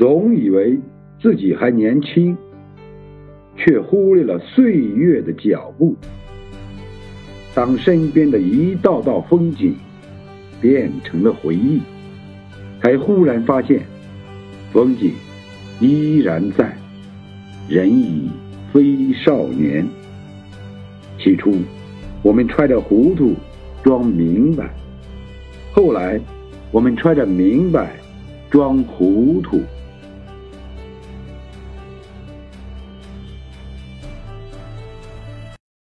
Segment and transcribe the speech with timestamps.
[0.00, 0.80] 总以为
[1.20, 2.34] 自己还年轻
[3.54, 5.94] 却忽略了岁月的脚步。
[7.54, 9.76] 当身边的一道道风景
[10.58, 11.82] 变成了回忆
[12.80, 13.82] 才忽然发现
[14.72, 15.12] 风景
[15.80, 16.74] 依然在
[17.68, 18.30] 人已
[18.72, 19.86] 非少年。
[21.18, 21.56] 起初
[22.22, 23.34] 我们揣着糊涂
[23.82, 24.70] 装明白
[25.74, 26.18] 后来
[26.72, 27.90] 我们揣着明白
[28.48, 29.60] 装糊涂。